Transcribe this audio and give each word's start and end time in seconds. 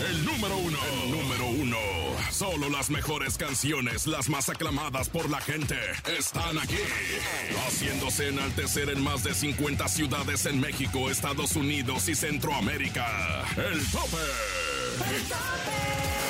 El 0.00 0.24
número 0.24 0.56
uno. 0.58 0.78
El 1.02 1.10
número 1.10 1.46
uno. 1.46 1.76
Solo 2.30 2.68
las 2.68 2.90
mejores 2.90 3.38
canciones, 3.38 4.06
las 4.06 4.28
más 4.28 4.48
aclamadas 4.48 5.08
por 5.08 5.30
la 5.30 5.40
gente, 5.40 5.76
están 6.18 6.58
aquí. 6.58 6.76
Haciéndose 7.66 8.28
enaltecer 8.28 8.90
en 8.90 9.02
más 9.02 9.24
de 9.24 9.34
50 9.34 9.88
ciudades 9.88 10.44
en 10.46 10.60
México, 10.60 11.08
Estados 11.08 11.56
Unidos 11.56 12.08
y 12.08 12.14
Centroamérica. 12.14 13.44
El 13.56 13.84
tope. 13.90 14.16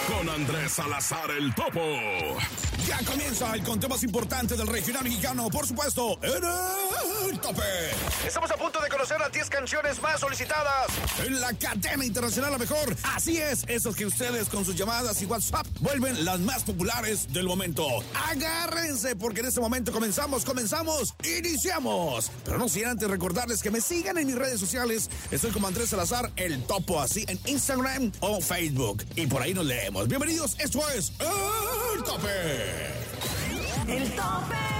Con 0.08 0.28
Andrés 0.28 0.72
Salazar 0.72 1.30
el 1.32 1.52
Topo. 1.54 1.80
Ya 2.86 2.98
comienza 3.04 3.52
el 3.54 3.62
conteo 3.62 3.88
más 3.88 4.04
importante 4.04 4.56
del 4.56 4.68
regional 4.68 5.02
mexicano, 5.02 5.48
por 5.50 5.66
supuesto, 5.66 6.18
en 6.22 6.34
el 6.34 6.40
tope. 6.40 6.85
Estamos 8.26 8.50
a 8.50 8.56
punto 8.56 8.80
de 8.80 8.88
conocer 8.88 9.20
las 9.20 9.30
10 9.30 9.48
canciones 9.48 10.02
más 10.02 10.20
solicitadas. 10.20 10.86
En 11.24 11.40
la 11.40 11.52
cadena 11.52 12.04
internacional 12.04 12.50
la 12.50 12.58
mejor. 12.58 12.96
Así 13.14 13.38
es, 13.38 13.64
esos 13.68 13.94
que 13.94 14.04
ustedes 14.04 14.48
con 14.48 14.64
sus 14.64 14.74
llamadas 14.74 15.22
y 15.22 15.26
WhatsApp 15.26 15.66
vuelven 15.80 16.24
las 16.24 16.40
más 16.40 16.64
populares 16.64 17.32
del 17.32 17.46
momento. 17.46 17.86
Agárrense 18.28 19.14
porque 19.14 19.40
en 19.40 19.46
este 19.46 19.60
momento 19.60 19.92
comenzamos, 19.92 20.44
comenzamos, 20.44 21.14
iniciamos. 21.38 22.30
Pero 22.44 22.58
no 22.58 22.68
sin 22.68 22.86
antes 22.86 23.08
recordarles 23.08 23.62
que 23.62 23.70
me 23.70 23.80
sigan 23.80 24.18
en 24.18 24.26
mis 24.26 24.36
redes 24.36 24.58
sociales. 24.58 25.08
Estoy 25.30 25.52
como 25.52 25.68
Andrés 25.68 25.90
Salazar, 25.90 26.32
el 26.36 26.64
topo, 26.64 27.00
así 27.00 27.24
en 27.28 27.38
Instagram 27.46 28.12
o 28.20 28.40
Facebook. 28.40 29.04
Y 29.14 29.26
por 29.26 29.40
ahí 29.40 29.54
nos 29.54 29.66
leemos. 29.66 30.08
Bienvenidos, 30.08 30.56
esto 30.58 30.80
es 30.90 31.12
El 31.20 32.02
Tope. 32.02 32.28
El 33.88 34.10
tope. 34.16 34.75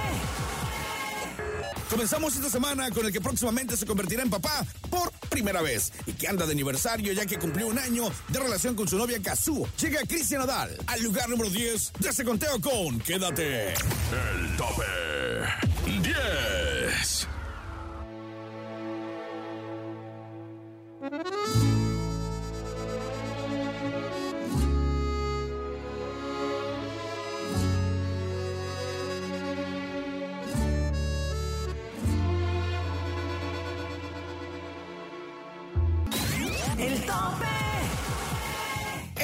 Comenzamos 1.89 2.35
esta 2.35 2.49
semana 2.49 2.89
con 2.91 3.05
el 3.05 3.13
que 3.13 3.21
próximamente 3.21 3.77
se 3.77 3.85
convertirá 3.85 4.21
en 4.21 4.29
papá 4.29 4.65
por 4.89 5.09
primera 5.29 5.61
vez 5.61 5.93
y 6.05 6.13
que 6.13 6.27
anda 6.27 6.45
de 6.45 6.51
aniversario 6.51 7.13
ya 7.13 7.25
que 7.25 7.37
cumplió 7.37 7.67
un 7.67 7.79
año 7.79 8.11
de 8.27 8.39
relación 8.39 8.75
con 8.75 8.87
su 8.87 8.97
novia 8.97 9.21
Kazu. 9.21 9.65
Llega 9.79 10.01
Cristian 10.01 10.41
Nadal 10.41 10.77
al 10.85 11.01
lugar 11.01 11.29
número 11.29 11.49
10 11.49 11.93
de 11.99 12.09
este 12.09 12.25
conteo 12.25 12.59
con 12.59 12.99
Quédate. 12.99 13.73
El 13.73 14.57
tope. 14.57 14.96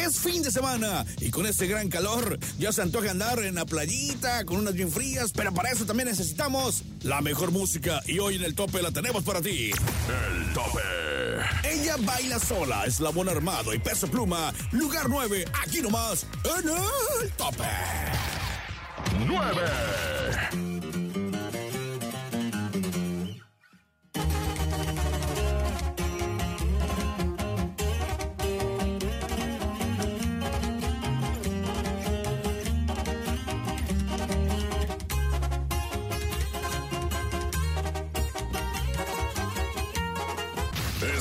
Es 0.06 0.20
fin 0.20 0.42
de 0.44 0.52
semana 0.52 1.06
y 1.22 1.30
con 1.30 1.46
este 1.46 1.66
gran 1.66 1.88
calor 1.88 2.38
ya 2.60 2.74
se 2.74 2.82
antoja 2.82 3.12
andar 3.12 3.40
en 3.40 3.56
la 3.56 3.66
playita 3.66 4.44
con 4.44 4.58
unas 4.58 4.74
bien 4.74 4.92
frías, 4.92 5.32
pero 5.32 5.54
para 5.54 5.72
eso 5.72 5.86
también 5.86 6.10
necesitamos 6.10 6.84
la 7.04 7.22
mejor 7.22 7.52
música 7.52 8.02
y 8.06 8.20
hoy 8.20 8.36
en 8.36 8.44
el 8.44 8.54
tope 8.54 8.82
la 8.82 8.92
tenemos 8.92 9.24
para 9.24 9.42
ti. 9.42 9.72
El 9.72 10.54
tope. 10.54 10.82
Ella 11.64 11.96
baila 12.02 12.38
sola, 12.38 12.84
eslabón 12.86 13.30
armado 13.30 13.74
y 13.74 13.80
peso 13.80 14.08
pluma, 14.08 14.54
lugar 14.72 15.08
9, 15.08 15.46
aquí 15.66 15.82
nomás, 15.82 16.26
en 16.60 16.68
el 16.68 17.32
tope. 17.38 17.64
9. 19.26 20.73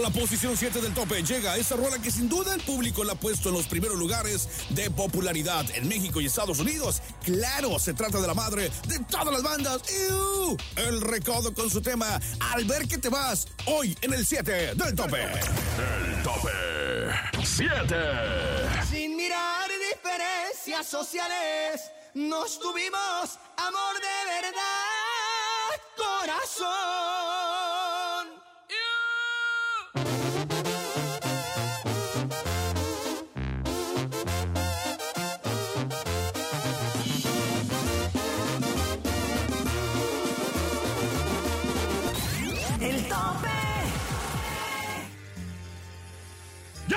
La 0.00 0.10
posición 0.10 0.56
7 0.56 0.80
del 0.80 0.94
tope 0.94 1.22
llega 1.22 1.56
esta 1.56 1.76
rola 1.76 1.98
que 1.98 2.10
sin 2.10 2.28
duda 2.28 2.54
el 2.54 2.60
público 2.62 3.04
la 3.04 3.12
ha 3.12 3.16
puesto 3.16 3.50
en 3.50 3.54
los 3.54 3.66
primeros 3.66 3.98
lugares 3.98 4.48
de 4.70 4.90
popularidad 4.90 5.64
en 5.74 5.88
México 5.88 6.20
y 6.20 6.26
Estados 6.26 6.58
Unidos. 6.58 7.02
Claro, 7.22 7.78
se 7.78 7.92
trata 7.92 8.20
de 8.20 8.26
la 8.26 8.34
madre 8.34 8.70
de 8.86 8.98
todas 9.10 9.32
las 9.32 9.42
bandas. 9.42 9.82
¡Ew! 10.08 10.56
El 10.76 11.00
recodo 11.00 11.52
con 11.52 11.70
su 11.70 11.80
tema 11.80 12.20
Al 12.52 12.64
ver 12.64 12.88
que 12.88 12.98
te 12.98 13.08
vas, 13.08 13.46
hoy 13.66 13.96
en 14.00 14.14
el 14.14 14.26
7 14.26 14.74
del 14.74 14.94
tope. 14.94 15.22
El 15.22 16.22
tope. 16.22 16.50
7. 17.44 17.94
Sin 18.90 19.16
mirar 19.16 19.70
diferencias 19.70 20.86
sociales, 20.86 21.90
nos 22.14 22.58
tuvimos 22.58 23.38
amor 23.56 23.94
de 23.96 24.32
verdad, 24.32 25.80
corazón. 25.96 27.59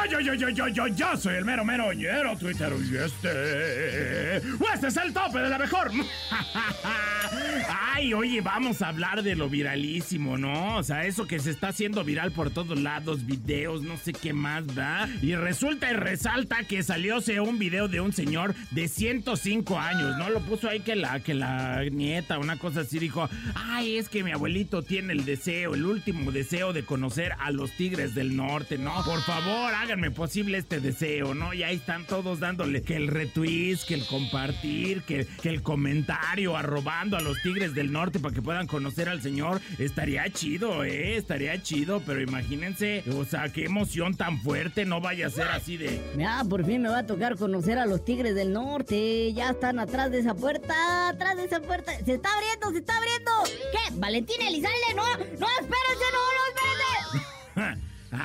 Yo, 0.10 0.20
yo, 0.20 0.34
yo, 0.34 0.50
yo, 0.50 0.68
yo, 0.68 0.88
yo, 0.88 1.18
soy 1.18 1.36
el 1.36 1.46
mero, 1.46 1.64
mero 1.64 1.94
ñero 1.94 2.38
Twitter 2.38 2.74
y 2.78 2.98
este. 2.98 4.38
Este 4.38 4.88
es 4.88 4.98
el 4.98 5.14
tope 5.14 5.40
de 5.40 5.50
la 5.50 5.58
mejor. 5.58 5.92
Ay, 7.94 8.14
oye, 8.14 8.42
vamos 8.42 8.82
a 8.82 8.90
hablar 8.90 9.24
de 9.24 9.36
lo 9.36 9.50
viralísimo, 9.50 10.38
¿no? 10.38 10.78
O 10.78 10.84
sea, 10.84 11.06
eso 11.06 11.26
que 11.26 11.40
se 11.40 11.52
está 11.52 11.70
haciendo 11.70 12.04
viral 12.04 12.32
por 12.32 12.50
todos 12.50 12.80
lados, 12.80 13.26
videos, 13.26 13.82
no 13.84 13.98
sé 13.98 14.14
qué 14.14 14.34
más, 14.34 14.66
¿va? 14.78 15.08
Y 15.22 15.36
resulta 15.36 15.90
y 15.90 15.94
resalta 15.94 16.64
que 16.64 16.84
salióse 16.84 17.40
un 17.40 17.58
video 17.58 17.88
de 17.88 18.02
un 18.02 18.12
señor 18.12 18.56
de 18.72 18.88
105 18.88 19.80
años, 19.80 20.18
¿no? 20.18 20.30
Lo 20.30 20.42
puso 20.42 20.68
ahí 20.68 20.82
que 20.82 20.96
la, 20.96 21.22
que 21.22 21.34
la 21.34 21.84
nieta, 21.86 22.40
una 22.40 22.58
cosa 22.58 22.82
así, 22.82 23.00
dijo, 23.00 23.30
ay, 23.56 23.98
es 23.98 24.10
que 24.10 24.24
mi 24.24 24.32
abuelito 24.32 24.82
tiene 24.82 25.14
el 25.14 25.24
deseo, 25.24 25.76
el 25.76 25.86
último 25.86 26.32
deseo 26.32 26.74
de 26.74 26.84
conocer 26.84 27.34
a 27.40 27.52
los 27.52 27.72
tigres 27.72 28.16
del 28.16 28.36
norte, 28.36 28.78
¿no? 28.78 29.04
Por 29.06 29.22
favor, 29.22 29.74
háganme 29.94 30.10
posible 30.10 30.57
este 30.57 30.80
deseo, 30.80 31.36
¿no? 31.36 31.54
Y 31.54 31.62
ahí 31.62 31.75
están 31.75 32.07
todos 32.07 32.40
dándole 32.40 32.81
que 32.81 32.95
el 32.95 33.10
retweet, 33.10 33.78
que 33.88 33.94
el 33.94 34.07
compartir, 34.07 35.04
que, 35.04 35.28
que 35.40 35.50
el 35.50 35.62
comentario, 35.62 36.57
arrobando 36.57 37.16
a 37.16 37.22
los 37.22 37.40
Tigres 37.44 37.75
del 37.75 37.92
Norte 37.92 38.18
para 38.18 38.34
que 38.34 38.42
puedan 38.42 38.66
conocer 38.66 39.07
al 39.07 39.22
señor. 39.22 39.62
Estaría 39.78 40.28
chido, 40.31 40.84
¿eh? 40.84 41.16
Estaría 41.16 41.62
chido, 41.62 42.01
pero 42.07 42.22
imagínense, 42.22 43.04
o 43.16 43.24
sea, 43.24 43.50
qué 43.50 43.66
emoción 43.66 44.16
tan 44.16 44.42
fuerte, 44.42 44.84
no 44.84 45.00
vaya 45.00 45.28
a 45.28 45.30
ser 45.30 45.48
así 45.50 45.78
de... 45.78 46.01
Ya, 46.18 46.44
por 46.50 46.66
fin 46.66 46.81
me 46.81 46.90
va 46.90 47.00
a 47.00 47.06
tocar 47.06 47.38
conocer 47.38 47.78
a 47.78 47.86
los 47.86 48.04
Tigres 48.04 48.34
del 48.34 48.51
Norte. 48.51 49.31
Ya 49.34 49.51
están 49.51 49.78
atrás 49.78 50.10
de 50.10 50.22
esa 50.22 50.34
puerta, 50.34 51.10
atrás 51.10 51.38
de 51.38 51.44
esa 51.44 51.62
puerta. 51.62 51.92
Se 52.04 52.16
está 52.16 52.34
abriendo, 52.34 52.72
se 52.72 52.78
está 52.80 52.98
abriendo. 52.98 53.31
¿Qué? 53.72 53.94
Valentín 53.94 54.42
Elizalde, 54.42 54.95
no, 54.95 55.06
no, 55.06 55.13
espérense, 55.13 55.38
no, 55.38 56.24
no, 56.34 56.48
espérense. 56.48 56.62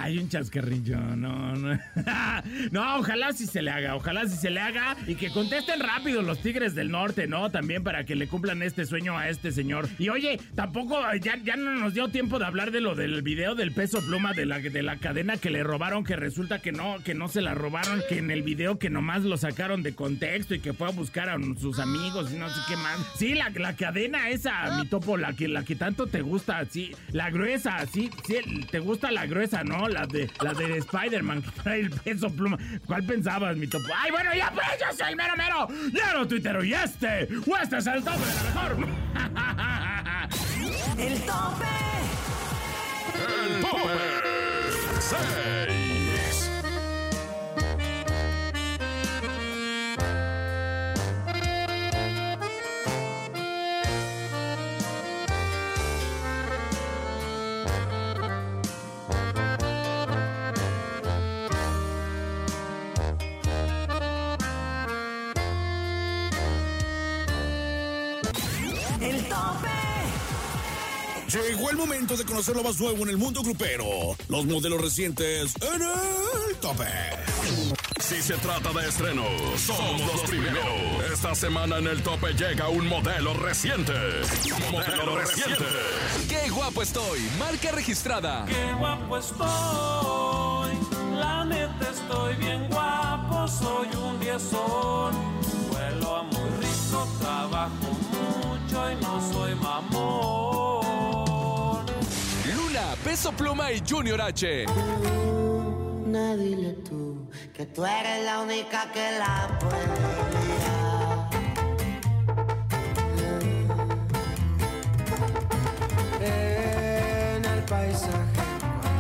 Ay, 0.09 0.17
un 0.17 0.31
chascarrillo, 0.31 0.99
no, 0.99 1.55
no. 1.55 1.79
no, 2.71 2.97
ojalá 2.99 3.35
si 3.35 3.47
se 3.47 3.61
le 3.61 3.71
haga, 3.71 3.95
ojalá 3.95 4.27
si 4.27 4.39
se 4.39 4.49
le 4.49 4.59
haga 4.59 4.97
y 5.07 5.17
que 5.17 5.29
contesten 5.29 5.81
rápido 5.81 6.23
los 6.23 6.41
Tigres 6.41 6.75
del 6.75 6.91
Norte, 6.91 7.27
¿no? 7.27 7.51
También 7.51 7.85
para 7.85 8.05
que 8.07 8.17
le 8.17 8.27
cumplan 8.27 8.63
este 8.63 8.87
sueño 8.87 9.19
a 9.19 9.29
este 9.29 9.53
señor. 9.53 9.87
Y 9.99 10.09
oye, 10.09 10.41
tampoco, 10.55 10.99
ya, 11.21 11.37
ya 11.45 11.57
no 11.57 11.75
nos 11.75 11.93
dio 11.93 12.09
tiempo 12.09 12.39
de 12.39 12.47
hablar 12.47 12.71
de 12.71 12.81
lo 12.81 12.95
del 12.95 13.21
video 13.21 13.55
del 13.55 13.73
peso 13.73 14.01
pluma 14.01 14.33
de 14.33 14.47
la, 14.47 14.61
de 14.61 14.83
la 14.83 14.97
cadena 14.97 15.37
que 15.37 15.51
le 15.51 15.63
robaron, 15.63 16.05
que 16.05 16.17
resulta 16.17 16.61
que 16.61 16.73
no, 16.73 16.97
que 17.05 17.13
no 17.13 17.29
se 17.29 17.43
la 17.43 17.53
robaron, 17.53 18.01
que 18.09 18.17
en 18.17 18.31
el 18.31 18.43
video 18.43 18.79
que 18.79 18.89
nomás 18.89 19.25
lo 19.25 19.37
sacaron 19.37 19.83
de 19.83 19.95
contexto 19.95 20.55
y 20.55 20.61
que 20.61 20.73
fue 20.73 20.89
a 20.89 20.93
buscar 20.93 21.29
a 21.29 21.37
sus 21.61 21.79
amigos 21.81 22.33
y 22.33 22.37
no 22.37 22.49
sé 22.49 22.61
qué 22.67 22.77
más. 22.77 22.99
Sí, 23.19 23.35
la, 23.35 23.51
la 23.51 23.77
cadena 23.77 24.31
esa, 24.31 24.79
mi 24.79 24.87
topo, 24.87 25.19
la 25.19 25.35
que, 25.35 25.49
la 25.49 25.67
que 25.67 25.77
tanto 25.77 26.07
te 26.07 26.23
gusta, 26.23 26.65
sí, 26.65 26.93
la 27.13 27.29
gruesa, 27.29 27.85
sí, 27.93 28.09
sí, 28.27 28.37
te 28.71 28.79
gusta 28.79 29.11
la 29.11 29.27
gruesa, 29.27 29.65
¿no? 29.65 29.87
Las 29.99 30.09
de, 30.11 30.31
las 30.41 30.57
de 30.57 30.79
Spider-Man 30.79 31.43
que 31.43 31.51
trae 31.61 31.81
el 31.81 31.91
peso 31.91 32.31
pluma. 32.31 32.57
¿Cuál 32.87 33.03
pensabas, 33.03 33.57
mi 33.57 33.67
topo? 33.67 33.85
¡Ay, 33.97 34.13
bueno, 34.13 34.33
ya 34.33 34.49
pues, 34.53 34.67
yo 34.79 34.97
soy 34.97 35.11
el 35.11 35.17
mero 35.17 35.35
mero! 35.37 35.67
¡Lleno 35.93 36.29
tuitero! 36.29 36.63
Y 36.63 36.73
este, 36.73 37.29
o 37.45 37.57
este 37.57 37.79
es 37.79 37.87
el 37.89 38.05
tope 38.05 38.19
de 38.19 38.35
la 38.35 38.43
mejor. 38.45 38.77
El 40.99 41.21
tope. 41.21 41.67
El 43.45 43.61
tope. 43.61 44.29
6. 45.01 45.88
Llegó 71.29 71.69
el 71.69 71.77
momento 71.77 72.17
de 72.17 72.25
conocer 72.25 72.57
lo 72.57 72.63
más 72.63 72.81
nuevo 72.81 73.03
en 73.03 73.11
el 73.11 73.19
mundo 73.19 73.43
grupero. 73.43 73.85
Los 74.29 74.47
modelos 74.47 74.81
recientes 74.81 75.53
en 75.61 75.83
el 75.83 76.57
tope. 76.57 76.87
Si 78.01 78.23
se 78.23 78.33
trata 78.39 78.73
de 78.73 78.89
estrenos, 78.89 79.61
somos 79.61 80.01
los 80.07 80.23
primeros. 80.23 80.65
Esta 81.13 81.35
semana 81.35 81.77
en 81.77 81.87
el 81.87 82.03
tope 82.03 82.33
llega 82.33 82.71
un 82.71 82.87
modelo 82.87 83.35
reciente. 83.35 83.93
Modelo 84.73 85.19
reciente. 85.19 85.65
¡Qué 86.31 86.49
guapo 86.49 86.81
estoy! 86.83 87.21
Marca 87.39 87.73
registrada. 87.73 88.47
Qué 88.47 88.73
guapo 88.79 89.19
estoy, 89.19 90.79
la 91.15 91.45
neta 91.45 91.91
estoy 91.93 92.37
bien 92.37 92.69
guapo, 92.71 93.47
soy 93.49 93.89
un 94.03 94.19
diezón. 94.21 95.38
Peso 103.19 103.33
Pluma 103.33 103.73
y 103.73 103.83
Junior 103.85 104.21
H. 104.21 104.67
Una 106.07 106.37
dile 106.37 106.75
tú 106.89 107.29
que 107.53 107.67
tú 107.67 107.85
eres 107.85 108.25
la 108.25 108.43
única 108.43 108.93
que 108.93 109.19
la 109.19 109.59
puede. 109.59 109.83
En 116.21 117.45
el 117.45 117.65
paisaje, 117.65 118.41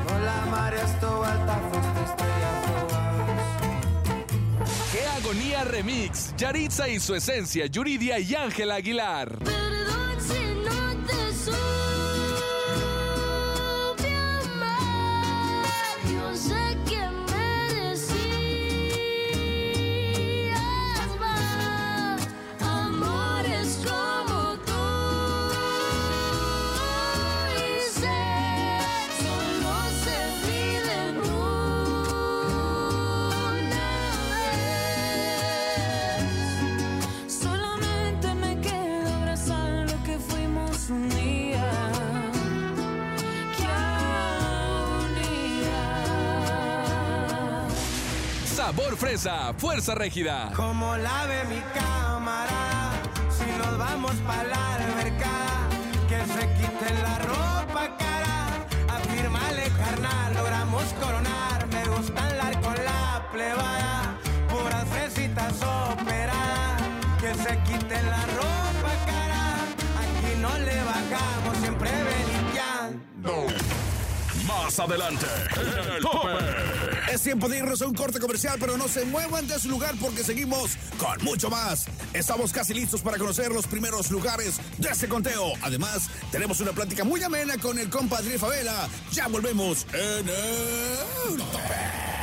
cuando 0.05 0.25
la 0.25 0.47
marea 0.47 0.83
estuvo 0.83 1.23
alta, 1.23 1.61
fuiste 1.71 2.01
estrella 2.11 2.63
fugaz. 2.67 3.47
¡Qué 4.91 5.07
agonía 5.17 5.63
remix! 5.63 6.35
Yaritza 6.37 6.89
y 6.89 6.99
su 6.99 7.15
esencia, 7.15 7.67
Yuridia 7.67 8.19
y 8.19 8.35
Ángela 8.35 8.75
Aguilar. 8.75 9.58
Fresa, 48.99 49.55
fuerza 49.57 49.95
régida. 49.95 50.51
Como 50.57 50.97
la 50.97 51.27
ve 51.27 51.45
mi 51.45 51.61
cámara, 51.73 52.91
si 53.31 53.47
nos 53.57 53.79
vamos 53.79 54.13
para 54.27 54.43
la 54.45 54.75
alberca, 54.75 55.31
que 56.09 56.19
se 56.27 56.41
quite 56.55 57.03
la 57.03 57.19
ropa 57.21 57.97
cara, 57.97 58.67
afírmale 58.89 59.71
carnal, 59.71 60.35
logramos 60.35 60.83
coronar, 61.01 61.67
me 61.69 61.85
gusta 61.97 62.27
andar 62.29 62.61
con 62.61 62.75
la 62.75 63.25
plebada, 63.33 64.19
puras 64.51 64.85
fresitas 64.89 65.55
operadas, 65.63 66.83
que 67.21 67.35
se 67.35 67.57
quite 67.63 68.03
la 68.03 68.27
ropa 68.27 68.93
cara, 69.07 69.45
aquí 70.03 70.41
no 70.41 70.59
le 70.59 70.83
bajamos, 70.83 71.57
siempre 71.63 71.91
belicando. 71.91 73.58
Más 74.49 74.79
adelante, 74.81 75.27
el 75.97 76.03
tope. 76.03 77.13
Es 77.13 77.23
tiempo 77.23 77.49
de 77.49 77.59
irnos 77.59 77.83
a 77.83 77.87
un 77.87 77.95
corte 77.95 78.19
comercial, 78.19 78.57
pero 78.59 78.79
no 78.79 78.89
se 78.89 79.05
muevan 79.05 79.47
de 79.47 79.59
su 79.59 79.69
lugar 79.69 79.95
porque 80.01 80.25
seguimos 80.25 80.77
con 80.99 81.23
mucho 81.23 81.51
más. 81.51 81.87
Estamos 82.15 82.53
casi 82.53 82.73
listos 82.73 83.03
para 83.03 83.19
conocer 83.19 83.53
los 83.53 83.67
primeros 83.67 84.11
lugares 84.11 84.59
de 84.79 84.89
este 84.89 85.07
conteo. 85.07 85.53
Además, 85.63 86.09
tenemos 86.33 86.61
una 86.61 86.73
plática 86.73 87.05
muy 87.05 87.23
amena 87.23 87.59
con 87.59 87.79
el 87.79 87.91
compadre 87.91 88.39
Favela. 88.39 88.89
Ya 89.13 89.29
volvemos 89.29 89.87
en 89.93 90.29
el 90.29 91.37
tope. 91.37 92.18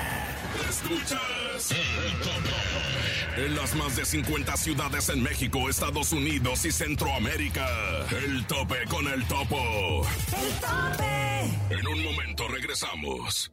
Escuchas 0.70 1.72
el 1.72 2.20
tope. 2.20 3.46
En 3.46 3.56
las 3.56 3.76
más 3.76 3.96
de 3.96 4.06
50 4.06 4.58
ciudades 4.58 5.10
en 5.10 5.22
México, 5.22 5.70
Estados 5.70 6.12
Unidos 6.14 6.66
y 6.66 6.72
Centroamérica. 6.72 7.68
El 8.12 8.46
tope 8.48 8.86
con 8.90 9.08
el 9.08 9.26
topo. 9.26 10.08
El 10.32 10.54
tope. 10.60 11.76
En 11.78 11.88
un 11.88 12.04
momento 12.04 12.48
regresamos. 12.48 13.52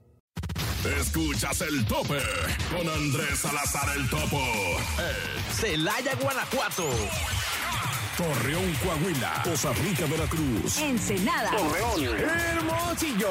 Escuchas 1.00 1.60
el 1.62 1.84
tope 1.86 2.20
con 2.70 2.88
Andrés 2.88 3.38
Salazar 3.38 3.96
el 3.96 4.08
topo. 4.08 4.40
En 4.98 5.54
Celaya, 5.54 6.14
Guanajuato. 6.16 6.88
Torreón, 8.16 8.74
Coahuila. 8.82 9.42
Costa 9.44 9.72
Rica, 9.72 10.06
Veracruz. 10.06 10.78
Ensenada. 10.78 11.50
Hermosillo. 11.96 13.30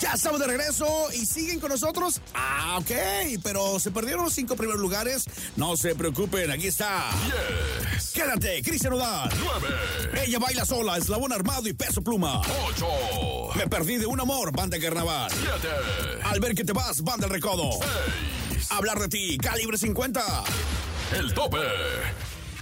Ya 0.00 0.12
estamos 0.12 0.38
de 0.38 0.46
regreso 0.46 1.08
y 1.12 1.26
siguen 1.26 1.58
con 1.58 1.70
nosotros. 1.70 2.20
Ah, 2.34 2.78
ok, 2.80 3.40
pero 3.42 3.80
se 3.80 3.90
perdieron 3.90 4.24
los 4.24 4.32
cinco 4.32 4.54
primeros 4.54 4.80
lugares. 4.80 5.24
No 5.56 5.76
se 5.76 5.94
preocupen, 5.96 6.50
aquí 6.50 6.68
está. 6.68 7.10
Yes. 7.94 8.12
Quédate, 8.12 8.62
Cristian 8.62 8.92
Odal. 8.92 9.28
9. 9.38 10.24
Ella 10.24 10.38
baila 10.38 10.64
sola, 10.64 10.96
eslabón 10.98 11.32
armado 11.32 11.68
y 11.68 11.72
peso 11.72 12.00
pluma. 12.02 12.40
8. 12.66 12.86
Me 13.56 13.66
perdí 13.66 13.96
de 13.96 14.06
un 14.06 14.20
amor, 14.20 14.52
banda 14.54 14.76
de 14.76 14.84
carnaval. 14.84 15.30
7. 15.32 15.68
Al 16.24 16.38
ver 16.40 16.54
que 16.54 16.64
te 16.64 16.72
vas, 16.72 17.02
banda 17.02 17.26
del 17.26 17.34
recodo. 17.34 17.70
6. 18.52 18.70
hablar 18.70 19.00
de 19.00 19.08
ti. 19.08 19.38
Calibre 19.38 19.76
50. 19.78 20.44
El 21.16 21.34
tope. 21.34 21.58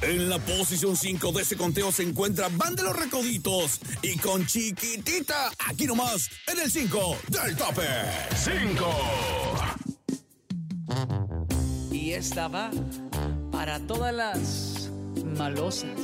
En 0.02 0.28
la 0.28 0.38
posición 0.38 0.94
5 0.96 1.32
de 1.32 1.42
ese 1.42 1.56
conteo 1.56 1.90
se 1.90 2.02
encuentra 2.02 2.50
Van 2.52 2.76
de 2.76 2.82
los 2.82 2.94
Recoditos 2.94 3.80
y 4.02 4.18
con 4.18 4.44
Chiquitita, 4.46 5.50
aquí 5.66 5.86
nomás, 5.86 6.28
en 6.46 6.58
el 6.58 6.70
5 6.70 7.16
del 7.28 7.56
tope. 7.56 7.86
5. 8.36 8.84
Y 11.92 12.12
esta 12.12 12.48
va 12.48 12.70
para 13.50 13.80
todas 13.80 14.14
las 14.14 14.90
malosas. 15.24 15.98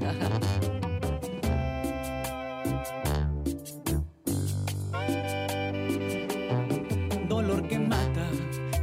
Dolor 7.28 7.66
que 7.68 7.78
mata 7.78 8.28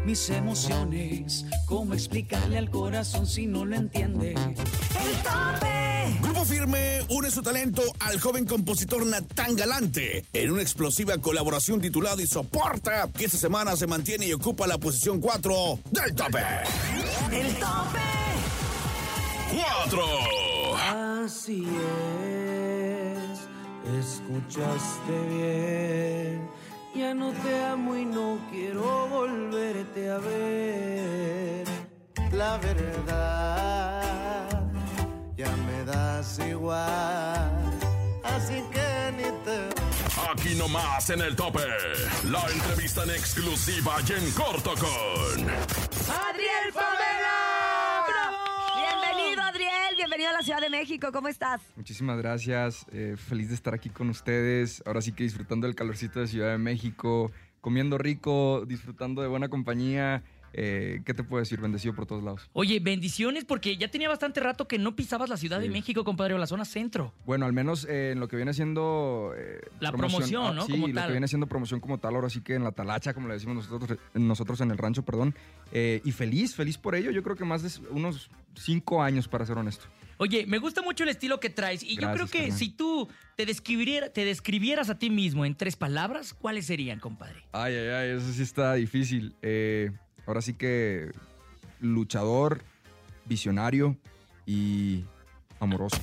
mis 0.03 0.31
emociones. 0.31 1.45
¿Cómo 1.67 1.93
explicarle 1.93 2.57
al 2.57 2.69
corazón 2.69 3.27
si 3.27 3.45
no 3.45 3.65
lo 3.65 3.75
entiende? 3.75 4.29
El 4.29 5.17
tope. 5.21 6.17
Grupo 6.21 6.45
Firme 6.45 7.01
une 7.09 7.29
su 7.29 7.41
talento 7.41 7.81
al 8.00 8.21
joven 8.21 8.45
compositor 8.45 9.05
Natán 9.05 9.53
Galante 9.57 10.24
en 10.31 10.51
una 10.51 10.62
explosiva 10.62 11.17
colaboración 11.17 11.81
titulada 11.81 12.21
Y 12.21 12.27
Soporta, 12.27 13.09
que 13.12 13.25
esta 13.25 13.38
semana 13.38 13.75
se 13.75 13.86
mantiene 13.86 14.27
y 14.27 14.33
ocupa 14.33 14.65
la 14.65 14.77
posición 14.77 15.19
4 15.19 15.79
del 15.91 16.15
tope. 16.15 16.39
El 17.33 17.53
tope. 17.55 18.00
4. 19.89 20.05
Así 21.25 21.67
es, 22.24 23.39
escuchaste 24.05 25.19
bien. 25.29 26.50
Ya 26.96 27.13
no 27.13 27.32
te 27.32 27.65
amo 27.65 27.96
y 27.96 28.06
no 28.06 28.39
quiero 28.50 29.08
volverte 29.08 30.10
a 30.10 30.17
ver. 30.17 31.67
La 32.32 32.58
verdad, 32.58 34.50
ya 35.36 35.51
me 35.67 35.86
das 35.86 36.39
igual. 36.39 37.51
Así 38.24 38.63
que 38.72 39.12
ni 39.17 39.24
te 39.44 39.70
Aquí 40.29 40.56
nomás 40.56 41.10
en 41.10 41.22
el 41.22 41.36
tope. 41.36 41.60
La 42.25 42.41
entrevista 42.50 43.03
en 43.03 43.12
exclusiva 43.12 43.98
y 44.08 44.13
en 44.13 44.32
corto 44.32 44.74
con. 44.75 45.50
Adriel 45.50 46.74
Favela. 46.74 48.06
Bienvenido, 48.75 49.41
Adriel. 49.44 49.96
Bienvenido 50.17 50.36
a 50.36 50.39
la 50.39 50.43
Ciudad 50.43 50.62
de 50.62 50.69
México. 50.71 51.12
¿Cómo 51.13 51.27
estás? 51.27 51.62
Muchísimas 51.75 52.17
gracias, 52.17 52.88
eh, 52.91 53.13
feliz 53.17 53.50
de 53.50 53.53
estar 53.53 53.75
aquí 53.75 53.91
con 53.91 54.09
ustedes. 54.09 54.81
Ahora 54.88 55.00
sí 55.00 55.12
que 55.12 55.21
disfrutando 55.21 55.67
del 55.67 55.75
calorcito 55.75 56.19
de 56.19 56.25
Ciudad 56.25 56.50
de 56.50 56.57
México, 56.57 57.31
comiendo 57.62 58.00
rico, 58.00 58.65
disfrutando 58.65 59.21
de 59.21 59.27
buena 59.27 59.47
compañía. 59.47 60.24
Eh, 60.59 61.01
¿Qué 61.05 61.13
te 61.13 61.23
puedo 61.23 61.39
decir? 61.39 61.61
Bendecido 61.61 61.93
por 61.93 62.07
todos 62.07 62.23
lados. 62.23 62.49
Oye, 62.53 62.79
bendiciones 62.79 63.45
porque 63.45 63.77
ya 63.77 63.89
tenía 63.89 64.09
bastante 64.09 64.39
rato 64.39 64.67
que 64.67 64.79
no 64.79 64.95
pisabas 64.95 65.29
la 65.29 65.37
Ciudad 65.37 65.59
de. 65.59 65.69
México, 65.69 66.03
compadre, 66.03 66.33
o 66.33 66.37
la 66.39 66.47
zona 66.47 66.65
centro. 66.65 67.13
Bueno, 67.25 67.45
al 67.45 67.53
menos 67.53 67.85
eh, 67.87 68.11
en 68.13 68.19
lo 68.19 68.27
que 68.27 68.35
viene 68.37 68.53
siendo... 68.55 69.33
eh, 69.37 69.61
La 69.79 69.91
promoción, 69.91 70.55
¿no? 70.55 70.65
Sí, 70.65 70.71
Como 70.71 70.87
lo 70.87 70.93
tal. 70.95 71.05
que 71.07 71.11
viene 71.11 71.27
siendo 71.27 71.45
promoción 71.45 71.79
como 71.79 71.99
tal, 71.99 72.15
ahora 72.15 72.29
sí 72.31 72.41
que 72.41 72.55
en 72.55 72.63
la 72.63 72.71
talacha, 72.71 73.13
como 73.13 73.27
le 73.27 73.35
decimos 73.35 73.55
nosotros, 73.69 73.99
nosotros 74.15 74.59
en 74.61 74.71
el 74.71 74.77
rancho, 74.79 75.03
perdón. 75.03 75.35
Y 75.71 76.11
feliz, 76.11 76.55
feliz 76.55 76.77
por 76.79 76.95
ello. 76.95 77.11
Yo 77.11 77.21
creo 77.21 77.35
que 77.35 77.45
más 77.45 77.61
de 77.61 77.87
unos 77.91 78.29
cinco 78.55 79.03
años, 79.03 79.27
para 79.27 79.45
ser 79.45 79.57
honesto. 79.57 79.85
Oye, 80.19 80.47
me 80.47 80.57
gusta 80.57 80.81
mucho 80.81 81.03
el 81.03 81.09
estilo 81.09 81.39
que 81.39 81.51
traes 81.51 81.83
y 81.83 81.95
yo 81.95 82.11
creo 82.11 82.25
que 82.25 82.39
carnal. 82.39 82.57
si 82.57 82.69
tú 82.69 83.07
te, 83.35 83.45
describiera- 83.45 84.09
te 84.11 84.25
describieras 84.25 84.89
a 84.89 84.97
ti 84.97 85.11
mismo 85.11 85.45
en 85.45 85.53
tres 85.53 85.75
palabras, 85.75 86.33
¿cuáles 86.33 86.65
serían, 86.65 86.99
compadre? 86.99 87.43
Ay, 87.51 87.75
ay, 87.75 87.87
ay, 87.89 88.09
eso 88.17 88.33
sí 88.33 88.41
está 88.41 88.73
difícil. 88.73 89.35
Eh, 89.43 89.91
ahora 90.27 90.41
sí 90.41 90.53
que 90.53 91.12
luchador, 91.79 92.62
visionario 93.25 93.98
y 94.46 95.05
amoroso. 95.60 95.98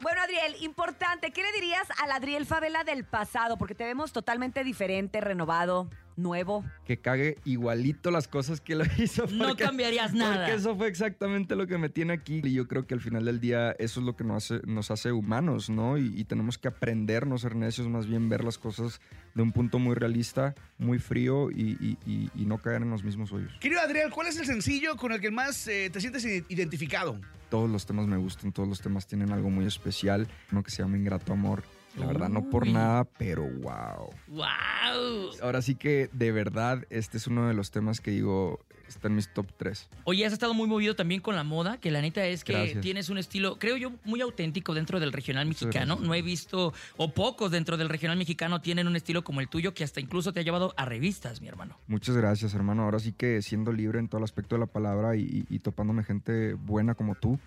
Bueno, 0.00 0.20
Adriel, 0.22 0.56
importante. 0.62 1.30
¿Qué 1.30 1.42
le 1.42 1.52
dirías 1.52 1.86
al 2.02 2.10
Adriel 2.10 2.46
Favela 2.46 2.82
del 2.82 3.04
pasado? 3.04 3.56
Porque 3.56 3.74
te 3.74 3.84
vemos 3.84 4.12
totalmente 4.12 4.64
diferente, 4.64 5.20
renovado, 5.20 5.88
nuevo. 6.16 6.64
Que 6.84 6.98
cague 6.98 7.38
igualito 7.44 8.10
las 8.10 8.28
cosas 8.28 8.60
que 8.60 8.74
lo 8.74 8.84
hizo. 8.98 9.26
No 9.28 9.56
cambiarías 9.56 10.12
nada. 10.14 10.36
Porque 10.46 10.54
eso 10.54 10.76
fue 10.76 10.88
exactamente 10.88 11.56
lo 11.56 11.66
que 11.66 11.78
me 11.78 11.88
tiene 11.88 12.12
aquí. 12.12 12.40
Y 12.44 12.52
yo 12.52 12.68
creo 12.68 12.86
que 12.86 12.94
al 12.94 13.00
final 13.00 13.24
del 13.24 13.40
día 13.40 13.72
eso 13.78 14.00
es 14.00 14.06
lo 14.06 14.16
que 14.16 14.24
nos 14.24 14.50
hace, 14.50 14.66
nos 14.66 14.90
hace 14.90 15.12
humanos, 15.12 15.70
¿no? 15.70 15.98
Y, 15.98 16.12
y 16.18 16.24
tenemos 16.24 16.58
que 16.58 16.68
aprender, 16.68 17.26
no 17.26 17.38
ser 17.38 17.56
necios, 17.56 17.88
más 17.88 18.06
bien 18.06 18.28
ver 18.28 18.44
las 18.44 18.58
cosas 18.58 19.00
de 19.34 19.42
un 19.42 19.52
punto 19.52 19.78
muy 19.78 19.94
realista, 19.94 20.54
muy 20.78 20.98
frío 20.98 21.50
y, 21.50 21.76
y- 21.80 21.98
y- 22.06 22.30
y 22.34 22.46
no 22.46 22.58
caer 22.58 22.82
en 22.82 22.90
los 22.90 23.02
mismos 23.04 23.32
hoyos. 23.32 23.52
Querido 23.60 23.80
Adriel, 23.80 24.10
¿cuál 24.10 24.26
es 24.28 24.38
el 24.38 24.46
sencillo 24.46 24.96
con 24.96 25.12
el 25.12 25.20
que 25.20 25.30
más 25.30 25.66
eh, 25.68 25.90
te 25.92 26.00
sientes 26.00 26.24
identificado? 26.48 27.18
todos 27.48 27.68
los 27.68 27.84
temas 27.84 28.06
me 28.06 28.16
gustan, 28.16 28.50
todos 28.50 28.66
los 28.66 28.80
temas 28.80 29.06
tienen 29.06 29.30
algo 29.30 29.50
muy 29.50 29.66
especial, 29.66 30.26
uno 30.50 30.62
que 30.62 30.70
se 30.70 30.82
llama 30.82 30.96
Ingrato 30.96 31.34
Amor. 31.34 31.62
La 31.96 32.06
verdad, 32.06 32.28
no 32.28 32.48
por 32.48 32.66
nada, 32.66 33.04
pero 33.04 33.42
wow. 33.42 34.10
¡Wow! 34.28 35.30
Ahora 35.42 35.62
sí 35.62 35.74
que 35.74 36.08
de 36.12 36.32
verdad 36.32 36.84
este 36.90 37.16
es 37.18 37.26
uno 37.26 37.46
de 37.48 37.54
los 37.54 37.70
temas 37.70 38.00
que 38.00 38.10
digo 38.10 38.60
está 38.88 39.08
en 39.08 39.14
mis 39.14 39.32
top 39.32 39.46
3. 39.56 39.88
Oye, 40.04 40.26
has 40.26 40.34
estado 40.34 40.52
muy 40.52 40.68
movido 40.68 40.94
también 40.94 41.22
con 41.22 41.34
la 41.34 41.44
moda, 41.44 41.78
que 41.78 41.90
la 41.90 42.02
neta 42.02 42.26
es 42.26 42.44
que 42.44 42.52
Gracias. 42.52 42.82
tienes 42.82 43.08
un 43.08 43.16
estilo, 43.16 43.58
creo 43.58 43.78
yo, 43.78 43.92
muy 44.04 44.20
auténtico 44.20 44.74
dentro 44.74 45.00
del 45.00 45.12
regional 45.14 45.46
mexicano. 45.46 45.96
No 45.98 46.14
he 46.14 46.20
visto, 46.20 46.74
o 46.98 47.08
pocos 47.14 47.50
dentro 47.50 47.78
del 47.78 47.88
regional 47.88 48.18
mexicano 48.18 48.60
tienen 48.60 48.86
un 48.86 48.94
estilo 48.96 49.24
como 49.24 49.40
el 49.40 49.48
tuyo, 49.48 49.72
que 49.72 49.82
hasta 49.82 50.00
incluso 50.00 50.34
te 50.34 50.40
ha 50.40 50.42
llevado 50.42 50.74
a 50.76 50.84
revistas, 50.84 51.40
mi 51.40 51.48
hermano. 51.48 51.78
Muchas 51.86 52.18
gracias, 52.18 52.52
hermano. 52.52 52.82
Ahora 52.82 52.98
sí 52.98 53.12
que 53.12 53.40
siendo 53.40 53.72
libre 53.72 53.98
en 53.98 54.08
todo 54.08 54.18
el 54.18 54.24
aspecto 54.24 54.56
de 54.56 54.60
la 54.60 54.66
palabra 54.66 55.16
y, 55.16 55.22
y- 55.22 55.46
y 55.48 55.58
topándome 55.60 56.04
gente 56.04 56.52
buena 56.52 56.94
como 56.94 57.14
tú, 57.14 57.38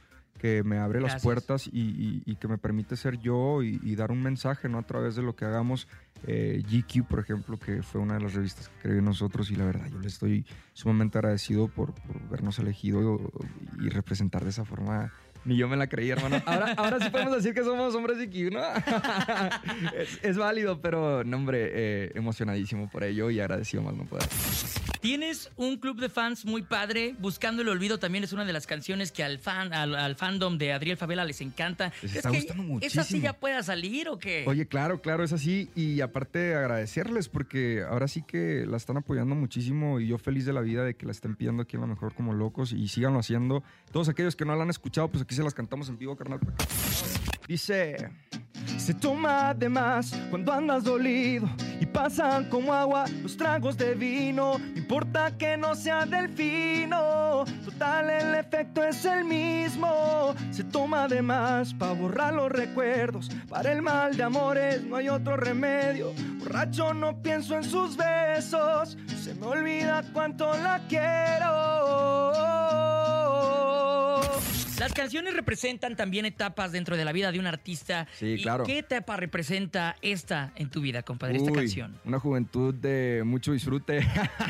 que 0.46 0.64
me 0.64 0.78
abre 0.78 1.00
Gracias. 1.00 1.16
las 1.16 1.24
puertas 1.24 1.68
y, 1.68 1.72
y- 1.80 2.22
y 2.26 2.36
que 2.36 2.48
me 2.48 2.60
permite 2.60 2.96
ser 2.96 3.18
yo 3.20 3.64
y, 3.64 3.80
y 3.84 3.96
dar 3.96 4.12
un 4.12 4.22
mensaje, 4.22 4.70
¿no? 4.70 4.78
A 4.78 4.84
través 4.84 5.16
de 5.16 5.24
lo 5.24 5.36
que 5.36 5.44
hagamos. 5.46 5.88
Eh, 6.28 6.62
GQ, 6.70 7.04
por 7.08 7.20
ejemplo, 7.20 7.58
que 7.58 7.82
fue 7.82 8.00
una 8.00 8.14
de 8.16 8.20
las 8.22 8.34
revistas 8.36 8.70
que 8.70 8.76
creí 8.84 9.00
en 9.00 9.06
nosotros 9.06 9.50
y 9.50 9.56
la 9.56 9.66
verdad 9.66 9.88
yo 9.92 10.00
le 10.00 10.08
estoy 10.08 10.46
sumamente 10.74 11.18
agradecido 11.18 11.68
por, 11.68 11.94
por 11.94 12.30
vernos 12.30 12.60
elegido 12.60 13.20
y 13.80 13.90
representar 13.90 14.44
de 14.44 14.52
esa 14.52 14.66
forma. 14.66 15.12
Ni 15.46 15.58
yo 15.58 15.68
me 15.68 15.78
la 15.78 15.88
creí, 15.88 16.10
hermano. 16.12 16.42
Ahora, 16.46 16.74
ahora 16.78 17.00
sí 17.00 17.10
podemos 17.10 17.36
decir 17.36 17.54
que 17.56 17.64
somos 17.64 17.94
hombres 17.96 18.18
GQ, 18.20 18.52
¿no? 18.54 18.62
es, 19.98 20.20
es 20.24 20.38
válido, 20.38 20.80
pero, 20.82 21.24
no, 21.24 21.38
hombre, 21.38 21.70
eh, 21.74 22.12
emocionadísimo 22.16 22.88
por 22.90 23.04
ello 23.04 23.30
y 23.32 23.40
agradecido 23.40 23.82
más 23.84 23.96
no 23.96 24.06
poder. 24.06 24.28
Tienes 25.06 25.52
un 25.56 25.78
club 25.78 26.00
de 26.00 26.10
fans 26.10 26.46
muy 26.46 26.64
padre. 26.64 27.14
Buscando 27.20 27.62
el 27.62 27.70
olvido 27.70 28.00
también 28.00 28.24
es 28.24 28.34
una 28.34 28.44
de 28.44 28.52
las 28.52 28.66
canciones 28.66 29.12
que 29.12 29.24
al 29.24 29.38
fan, 29.38 29.72
al, 29.72 29.94
al 29.94 30.16
fandom 30.16 30.58
de 30.58 30.74
Adriel 30.74 30.98
Favela 30.98 31.24
les 31.26 31.42
encanta. 31.42 31.92
Les 32.02 32.12
¿Crees 32.12 32.16
está 32.16 32.32
que 32.32 32.38
gustando 32.38 32.64
¿Esa 32.82 33.04
sí 33.04 33.14
muchísimo. 33.18 33.22
ya 33.24 33.34
pueda 33.34 33.62
salir 33.62 34.10
o 34.10 34.18
qué? 34.18 34.46
Oye, 34.48 34.66
claro, 34.68 35.02
claro, 35.02 35.24
es 35.24 35.32
así. 35.32 35.70
Y 35.76 36.02
aparte 36.02 36.56
agradecerles 36.56 37.30
porque 37.30 37.84
ahora 37.88 38.08
sí 38.08 38.24
que 38.24 38.66
la 38.68 38.78
están 38.78 38.98
apoyando 38.98 39.36
muchísimo 39.36 40.00
y 40.00 40.08
yo 40.08 40.18
feliz 40.18 40.44
de 40.48 40.54
la 40.54 40.62
vida 40.62 40.84
de 40.84 40.96
que 40.96 41.06
la 41.06 41.12
estén 41.12 41.36
pidiendo 41.36 41.62
aquí 41.62 41.76
en 41.76 41.82
la 41.82 41.88
mejor 41.88 42.16
como 42.16 42.34
locos 42.34 42.72
y 42.72 42.88
síganlo 42.88 43.20
haciendo. 43.20 43.64
Todos 43.92 44.10
aquellos 44.10 44.36
que 44.36 44.46
no 44.46 44.56
la 44.56 44.64
han 44.64 44.72
escuchado, 44.72 45.10
pues 45.10 45.22
aquí 45.22 45.36
se 45.36 45.44
las 45.44 45.54
cantamos 45.54 45.88
en 45.88 46.00
vivo, 46.00 46.16
carnal. 46.16 46.40
Dice... 47.48 48.10
Se 48.78 48.94
toma 48.94 49.54
de 49.54 49.70
más 49.70 50.14
cuando 50.30 50.54
andas 50.54 50.84
dolido 50.84 51.50
y 51.80 51.86
pasan 51.86 52.46
como 52.46 52.74
agua 52.74 53.06
los 53.24 53.38
tragos 53.38 53.78
de 53.78 53.96
vino. 53.96 54.58
No 54.58 54.78
importa 54.78 55.32
que 55.38 55.58
no 55.58 55.76
sea 55.76 56.06
del 56.06 56.30
fino, 56.30 57.46
total 57.64 58.10
el 58.10 58.36
efecto 58.36 58.84
es 58.84 59.04
el 59.06 59.26
mismo. 59.26 60.36
Se 60.52 60.64
toma 60.64 61.08
de 61.08 61.22
más 61.22 61.74
para 61.74 61.94
borrar 61.94 62.34
los 62.34 62.52
recuerdos. 62.52 63.30
Para 63.50 63.72
el 63.72 63.82
mal 63.82 64.16
de 64.16 64.24
amores 64.24 64.84
no 64.84 64.98
hay 64.98 65.10
otro 65.10 65.38
remedio. 65.38 66.14
Borracho 66.40 66.94
no 66.94 67.22
pienso 67.22 67.56
en 67.56 67.64
sus 67.64 67.98
besos, 67.98 68.98
se 69.08 69.34
me 69.36 69.48
olvida 69.48 70.04
cuánto 70.14 70.56
la 70.58 70.80
quiero. 70.88 72.95
Las 74.80 74.94
canciones 74.94 75.34
representan 75.34 75.96
también 75.96 76.26
etapas 76.26 76.72
dentro 76.72 76.98
de 76.98 77.06
la 77.06 77.12
vida 77.12 77.32
de 77.32 77.40
un 77.40 77.48
artista. 77.48 78.08
Sí, 78.14 78.34
¿Y 78.34 78.42
claro. 78.42 78.66
¿Qué 78.66 78.80
etapa 78.80 79.16
representa 79.16 79.96
esta 80.02 80.52
en 80.56 80.70
tu 80.70 80.82
vida, 80.82 81.04
compadre, 81.04 81.38
esta 81.38 81.52
canción? 81.52 81.98
Una 82.04 82.20
juventud 82.20 82.74
de 82.74 83.24
mucho 83.26 83.54
disfrute, 83.54 84.06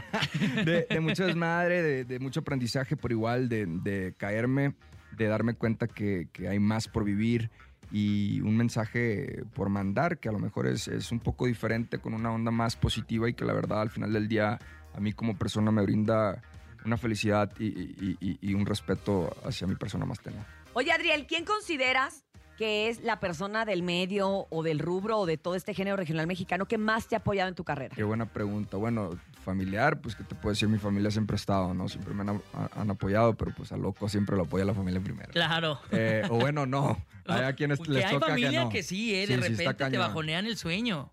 de, 0.65 0.87
de 0.89 0.99
mucho 0.99 1.25
desmadre, 1.25 1.81
de, 1.83 2.05
de 2.05 2.19
mucho 2.19 2.39
aprendizaje 2.39 2.97
por 2.97 3.11
igual, 3.11 3.49
de, 3.49 3.65
de 3.67 4.13
caerme, 4.17 4.73
de 5.15 5.27
darme 5.27 5.53
cuenta 5.53 5.87
que, 5.87 6.27
que 6.33 6.47
hay 6.47 6.59
más 6.59 6.87
por 6.87 7.03
vivir 7.03 7.51
y 7.91 8.41
un 8.41 8.57
mensaje 8.57 9.43
por 9.53 9.69
mandar 9.69 10.17
que 10.17 10.29
a 10.29 10.31
lo 10.31 10.39
mejor 10.39 10.67
es, 10.67 10.87
es 10.87 11.11
un 11.11 11.19
poco 11.19 11.45
diferente, 11.45 11.99
con 11.99 12.13
una 12.13 12.31
onda 12.31 12.51
más 12.51 12.75
positiva 12.75 13.29
y 13.29 13.33
que 13.33 13.45
la 13.45 13.53
verdad 13.53 13.81
al 13.81 13.89
final 13.89 14.11
del 14.11 14.27
día 14.27 14.59
a 14.93 14.99
mí 14.99 15.13
como 15.13 15.37
persona 15.37 15.71
me 15.71 15.83
brinda 15.83 16.41
una 16.85 16.97
felicidad 16.97 17.51
y, 17.59 17.65
y- 17.65 18.17
y- 18.21 18.37
y 18.41 18.53
un 18.53 18.65
respeto 18.65 19.35
hacia 19.45 19.67
mi 19.67 19.75
persona 19.75 20.05
más 20.05 20.19
tenue. 20.19 20.39
Oye, 20.73 20.91
Adriel, 20.91 21.25
¿quién 21.27 21.45
consideras 21.45 22.23
que 22.57 22.87
es 22.87 23.01
la 23.03 23.19
persona 23.19 23.65
del 23.65 23.83
medio 23.83 24.47
o 24.49 24.63
del 24.63 24.79
rubro 24.79 25.19
o 25.19 25.25
de 25.25 25.37
todo 25.37 25.55
este 25.55 25.73
género 25.73 25.97
regional 25.97 26.25
mexicano 26.25 26.67
que 26.67 26.77
más 26.77 27.07
te 27.07 27.15
ha 27.15 27.19
apoyado 27.19 27.49
en 27.49 27.55
tu 27.55 27.63
carrera? 27.65 27.93
Qué 27.95 28.03
buena 28.03 28.25
pregunta. 28.31 28.77
Bueno, 28.77 29.09
familiar, 29.43 29.99
pues 29.99 30.15
que 30.15 30.23
te 30.23 30.35
puedo 30.35 30.49
decir, 30.53 30.69
mi 30.69 30.77
familia 30.77 31.11
siempre 31.11 31.35
ha 31.35 31.37
estado, 31.37 31.73
¿no? 31.73 31.89
Siempre 31.89 32.13
me 32.13 32.21
han, 32.21 32.41
a- 32.53 32.69
han 32.81 32.89
apoyado, 32.89 33.35
pero 33.35 33.53
pues 33.55 33.71
a 33.73 33.77
loco 33.77 34.07
siempre 34.07 34.37
lo 34.37 34.43
apoya 34.43 34.63
la 34.63 34.73
familia 34.73 35.01
primero. 35.01 35.31
Claro. 35.33 35.79
Eh, 35.91 36.23
o 36.29 36.37
bueno, 36.39 36.65
no. 36.65 36.97
Hay 37.27 37.41
a 37.43 37.53
quienes 37.53 37.85
les 37.87 38.05
hay 38.05 38.13
toca 38.13 38.27
familia 38.27 38.69
que 38.69 38.83
sí, 38.83 39.15
¿eh? 39.15 39.25
Sí, 39.27 39.35
De 39.35 39.41
sí, 39.41 39.55
repente 39.65 39.89
te 39.89 39.97
bajonean 39.97 40.45
el 40.45 40.55
sueño. 40.57 41.09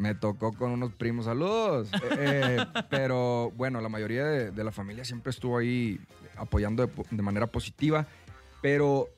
Me 0.00 0.14
tocó 0.14 0.54
con 0.54 0.70
unos 0.70 0.94
primos, 0.94 1.26
saludos. 1.26 1.90
Eh, 2.22 2.56
eh, 2.58 2.66
pero 2.88 3.52
bueno, 3.56 3.80
la 3.80 3.88
mayoría 3.88 4.24
de, 4.24 4.50
de 4.50 4.64
la 4.64 4.72
familia 4.72 5.04
siempre 5.04 5.30
estuvo 5.30 5.58
ahí 5.58 6.00
apoyando 6.36 6.86
de, 6.86 7.22
manera 7.22 7.46
positiva. 7.46 8.06
Pero 8.62 9.08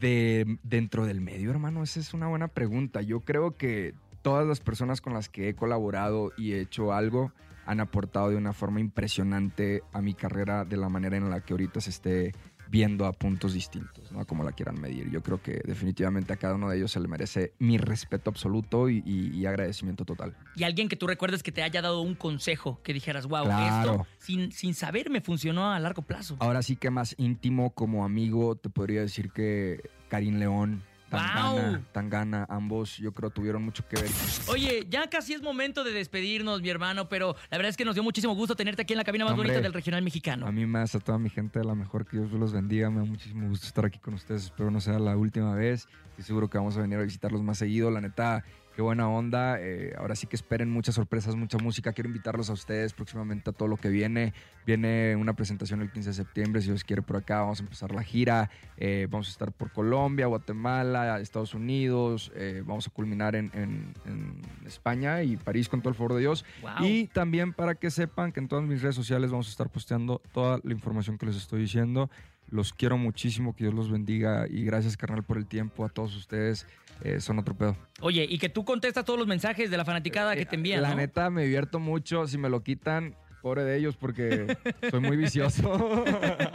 de, 0.00 0.58
dentro 0.62 1.06
del 1.06 1.20
medio, 1.20 1.50
hermano, 1.50 1.82
esa 1.82 2.00
es 2.00 2.12
una 2.12 2.28
buena 2.28 2.48
pregunta. 2.48 3.00
Yo 3.00 3.20
creo 3.20 3.56
que 3.56 3.94
todas 4.22 4.46
las 4.46 4.60
personas 4.60 5.00
con 5.00 5.14
las 5.14 5.28
que 5.28 5.48
he 5.48 5.54
colaborado 5.54 6.32
y 6.36 6.52
he 6.52 6.60
hecho 6.60 6.92
algo 6.92 7.32
han 7.66 7.80
aportado 7.80 8.28
de 8.28 8.36
una 8.36 8.52
forma 8.52 8.80
impresionante 8.80 9.82
a 9.92 10.02
mi 10.02 10.12
carrera 10.12 10.66
de 10.66 10.76
la 10.76 10.90
manera 10.90 11.16
en 11.16 11.30
la 11.30 11.40
que 11.40 11.54
ahorita 11.54 11.80
se 11.80 11.90
esté 11.90 12.34
viendo 12.70 13.06
a 13.06 13.12
puntos 13.12 13.52
distintos, 13.54 14.10
¿no? 14.12 14.20
A 14.20 14.24
como 14.24 14.42
la 14.44 14.52
quieran 14.52 14.80
medir. 14.80 15.10
Yo 15.10 15.22
creo 15.22 15.40
que 15.42 15.60
definitivamente 15.64 16.32
a 16.32 16.36
cada 16.36 16.54
uno 16.54 16.68
de 16.70 16.76
ellos 16.78 16.92
se 16.92 17.00
le 17.00 17.08
merece 17.08 17.52
mi 17.58 17.78
respeto 17.78 18.30
absoluto 18.30 18.88
y, 18.88 19.02
y- 19.06 19.30
y 19.36 19.46
agradecimiento 19.46 20.04
total. 20.04 20.34
Y 20.56 20.64
alguien 20.64 20.88
que 20.88 20.96
tú 20.96 21.06
recuerdes 21.06 21.42
que 21.42 21.52
te 21.52 21.62
haya 21.62 21.82
dado 21.82 22.00
un 22.00 22.14
consejo, 22.14 22.80
que 22.82 22.92
dijeras, 22.92 23.26
wow, 23.26 23.44
Claro. 23.44 23.92
esto 23.92 24.06
sin, 24.18 24.52
sin 24.52 24.74
saber 24.74 25.10
me 25.10 25.20
funcionó 25.20 25.72
a 25.72 25.78
largo 25.80 26.02
plazo. 26.02 26.36
Ahora 26.40 26.62
sí 26.62 26.76
que 26.76 26.90
más 26.90 27.14
íntimo 27.18 27.70
como 27.70 28.04
amigo, 28.04 28.56
te 28.56 28.70
podría 28.70 29.00
decir 29.02 29.30
que 29.30 29.80
Karim 30.08 30.36
León, 30.38 30.82
Tangana, 31.10 31.50
¡Guau! 31.52 31.82
Tangana, 31.92 32.46
ambos 32.48 32.96
yo 32.96 33.12
creo 33.12 33.30
tuvieron 33.30 33.62
mucho 33.62 33.86
que 33.88 33.96
ver. 33.96 34.10
Oye, 34.48 34.86
ya 34.90 35.08
casi 35.08 35.34
es 35.34 35.42
momento 35.42 35.84
de 35.84 35.92
despedirnos, 35.92 36.62
mi 36.62 36.70
hermano, 36.70 37.08
pero 37.08 37.36
la 37.50 37.58
verdad 37.58 37.70
es 37.70 37.76
que 37.76 37.84
nos 37.84 37.94
dio 37.94 38.02
muchísimo 38.02 38.34
gusto 38.34 38.56
tenerte 38.56 38.82
aquí 38.82 38.94
en 38.94 38.98
la 38.98 39.04
cabina 39.04 39.24
más 39.24 39.32
Hombre. 39.32 39.48
bonita 39.48 39.62
del 39.62 39.72
regional 39.72 40.02
mexicano. 40.02 40.46
A 40.46 40.52
mí 40.52 40.66
más, 40.66 40.94
a 40.94 41.00
toda 41.00 41.18
mi 41.18 41.30
gente, 41.30 41.60
a 41.60 41.64
la 41.64 41.74
mejor 41.74 42.06
que 42.06 42.16
Dios 42.16 42.32
los 42.32 42.52
bendiga. 42.52 42.90
Me 42.90 42.98
da 43.00 43.04
muchísimo 43.04 43.48
gusto 43.48 43.66
estar 43.66 43.84
aquí 43.84 43.98
con 43.98 44.14
ustedes. 44.14 44.44
Espero 44.44 44.70
no 44.70 44.80
sea 44.80 44.98
la 44.98 45.16
última 45.16 45.54
vez. 45.54 45.88
Estoy 46.10 46.24
seguro 46.24 46.48
que 46.48 46.58
vamos 46.58 46.76
a 46.76 46.80
venir 46.80 46.98
a 46.98 47.02
visitarlos 47.02 47.42
más 47.42 47.58
seguido. 47.58 47.90
La 47.90 48.00
neta, 48.00 48.44
qué 48.74 48.82
buena 48.82 49.08
onda. 49.08 49.56
Eh, 49.60 49.94
ahora 49.98 50.16
sí 50.16 50.26
que 50.26 50.36
esperen 50.36 50.70
muchas 50.70 50.94
sorpresas, 50.94 51.36
mucha 51.36 51.58
música. 51.58 51.92
Quiero 51.92 52.08
invitarlos 52.08 52.50
a 52.50 52.52
ustedes 52.54 52.92
próximamente 52.92 53.50
a 53.50 53.52
todo 53.52 53.68
lo 53.68 53.76
que 53.76 53.88
viene. 53.88 54.32
Viene 54.66 55.14
una 55.16 55.34
presentación 55.34 55.82
el 55.82 55.90
15 55.92 56.10
de 56.10 56.14
septiembre, 56.14 56.60
si 56.60 56.68
Dios 56.68 56.84
quiere, 56.84 57.02
por 57.02 57.16
acá. 57.16 57.40
Vamos 57.40 57.60
a 57.60 57.62
empezar 57.62 57.92
la 57.94 58.02
gira. 58.02 58.50
Eh, 58.76 59.06
vamos 59.10 59.28
a 59.28 59.30
estar 59.30 59.52
por 59.52 59.70
Colombia, 59.70 60.26
Guatemala, 60.26 61.20
Estados 61.20 61.54
Unidos. 61.54 62.32
Eh, 62.34 62.62
vamos 62.66 62.86
a 62.86 62.90
culminar 62.90 63.36
en, 63.36 63.50
en- 63.54 63.94
en 64.06 64.40
España 64.66 65.22
y 65.22 65.36
París 65.36 65.68
con 65.68 65.80
todo 65.80 65.90
el 65.90 65.94
favor 65.94 66.14
de 66.14 66.20
Dios. 66.20 66.44
Wow. 66.62 66.70
Y 66.86 67.06
también 67.08 67.52
para 67.52 67.74
que 67.74 67.90
sepan 67.90 68.32
que 68.32 68.40
en 68.40 68.48
todas 68.48 68.64
mis 68.64 68.82
redes 68.82 68.94
sociales 68.96 69.30
vamos 69.30 69.46
a 69.48 69.50
estar 69.50 69.68
posteando 69.68 70.20
toda 70.32 70.60
la 70.64 70.72
información 70.72 71.18
que 71.18 71.26
les 71.26 71.36
estoy 71.36 71.60
diciendo. 71.60 72.10
Los 72.50 72.72
quiero 72.74 72.98
muchísimo, 72.98 73.56
que 73.56 73.64
Dios 73.64 73.74
los 73.74 73.90
bendiga 73.90 74.46
y 74.48 74.64
gracias 74.64 74.96
carnal 74.98 75.22
por 75.24 75.38
el 75.38 75.46
tiempo 75.46 75.84
a 75.84 75.88
todos 75.88 76.14
ustedes. 76.14 76.66
Eh, 77.02 77.20
son 77.20 77.38
otro 77.38 77.54
pedo. 77.56 77.76
Oye, 78.00 78.26
y 78.28 78.38
que 78.38 78.48
tú 78.48 78.64
contestas 78.64 79.04
todos 79.04 79.18
los 79.18 79.28
mensajes 79.28 79.70
de 79.70 79.76
la 79.76 79.84
fanaticada 79.84 80.34
que 80.36 80.46
te 80.46 80.56
envían, 80.56 80.82
La 80.82 80.90
¿no? 80.90 80.96
neta 80.96 81.30
me 81.30 81.42
divierto 81.44 81.78
mucho. 81.78 82.26
Si 82.26 82.38
me 82.38 82.48
lo 82.48 82.62
quitan, 82.62 83.14
pobre 83.42 83.64
de 83.64 83.76
ellos 83.76 83.96
porque 83.96 84.56
soy 84.90 85.00
muy 85.00 85.16
vicioso. 85.16 86.04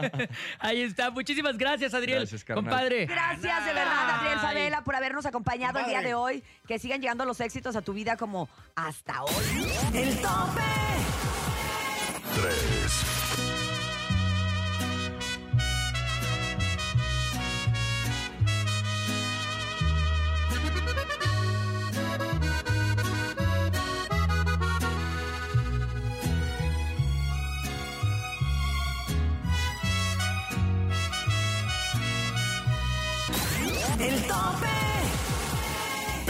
Ahí 0.60 0.82
está. 0.82 1.12
Muchísimas 1.12 1.58
gracias, 1.58 1.94
Adriel. 1.94 2.20
Gracias, 2.20 2.44
carnal. 2.44 2.64
compadre. 2.66 3.06
Gracias 3.06 3.66
de 3.66 3.74
verdad, 3.74 4.10
Adriel. 4.20 4.40
Favela, 4.40 4.84
por 4.84 4.96
habernos 4.96 5.26
acompañado 5.26 5.80
el 5.80 5.86
día 5.86 6.02
de 6.02 6.14
hoy. 6.14 6.44
Que 6.68 6.80
sigan 6.80 7.02
llegando 7.02 7.26
los 7.26 7.40
éxitos 7.42 7.76
a 7.76 7.82
tu 7.82 7.94
vida 7.94 8.18
como 8.18 8.50
hasta 8.76 9.24
hoy. 9.24 9.68
El 9.94 10.16
tope. 10.18 11.19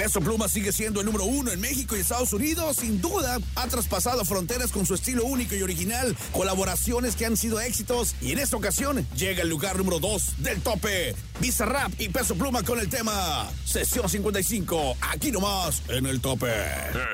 Peso 0.09 0.21
Pluma 0.21 0.49
sigue 0.49 0.71
siendo 0.71 1.01
el 1.01 1.05
número 1.05 1.25
uno 1.25 1.51
en 1.51 1.61
México 1.61 1.95
y 1.95 1.99
Estados 1.99 2.33
Unidos. 2.33 2.77
Sin 2.77 2.99
duda, 2.99 3.37
ha 3.53 3.67
traspasado 3.67 4.25
fronteras 4.25 4.71
con 4.71 4.83
su 4.87 4.95
estilo 4.95 5.23
único 5.23 5.53
y 5.53 5.61
original, 5.61 6.17
colaboraciones 6.31 7.15
que 7.15 7.27
han 7.27 7.37
sido 7.37 7.61
éxitos. 7.61 8.15
Y 8.19 8.31
en 8.31 8.39
esta 8.39 8.57
ocasión 8.57 9.05
llega 9.15 9.43
el 9.43 9.49
lugar 9.49 9.77
número 9.77 9.99
dos 9.99 10.33
del 10.39 10.61
tope. 10.61 11.15
Bizarrap 11.39 11.91
y 11.99 12.09
Peso 12.09 12.33
Pluma 12.33 12.63
con 12.63 12.79
el 12.79 12.89
tema 12.89 13.51
Sesión 13.65 14.09
55. 14.09 14.97
Aquí 15.11 15.31
nomás 15.31 15.83
en 15.89 16.07
el 16.07 16.19
tope. 16.19 16.55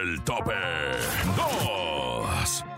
El 0.01 0.23
tope 0.23 0.53
2. 1.35 2.74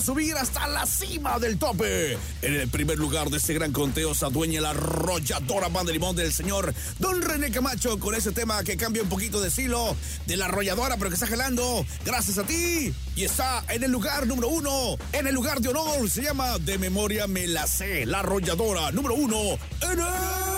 Subir 0.00 0.36
hasta 0.36 0.66
la 0.68 0.86
cima 0.86 1.38
del 1.38 1.58
tope. 1.58 2.18
En 2.42 2.54
el 2.54 2.68
primer 2.68 2.98
lugar 2.98 3.30
de 3.30 3.38
este 3.38 3.54
gran 3.54 3.72
conteo 3.72 4.14
se 4.14 4.24
adueña 4.24 4.60
la 4.60 4.70
arrolladora 4.70 5.68
banda 5.68 5.92
limón 5.92 6.16
del 6.16 6.32
señor 6.32 6.74
Don 6.98 7.22
René 7.22 7.50
Camacho 7.50 7.98
con 7.98 8.14
ese 8.14 8.32
tema 8.32 8.62
que 8.64 8.76
cambia 8.76 9.02
un 9.02 9.08
poquito 9.08 9.40
de 9.40 9.48
estilo 9.48 9.96
de 10.26 10.36
la 10.36 10.46
arrolladora, 10.46 10.96
pero 10.96 11.10
que 11.10 11.14
está 11.14 11.26
jalando 11.26 11.84
gracias 12.04 12.38
a 12.38 12.44
ti. 12.44 12.92
Y 13.14 13.24
está 13.24 13.64
en 13.68 13.82
el 13.82 13.90
lugar 13.90 14.26
número 14.26 14.48
uno, 14.48 14.96
en 15.12 15.26
el 15.26 15.34
lugar 15.34 15.60
de 15.60 15.68
honor, 15.68 16.08
se 16.10 16.22
llama 16.22 16.58
De 16.58 16.78
Memoria 16.78 17.26
Me 17.26 17.46
La 17.46 17.66
Sé, 17.66 18.06
la 18.06 18.20
arrolladora 18.20 18.92
número 18.92 19.14
uno 19.14 19.58
en 19.82 20.00
el 20.00 20.55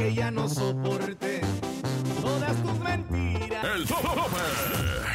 porque 0.00 0.14
ya 0.14 0.30
no 0.30 0.48
soporté 0.48 1.42
todas 2.22 2.56
tus 2.62 2.78
mentiras. 2.80 3.64
El 3.76 3.86
tope. 3.86 5.09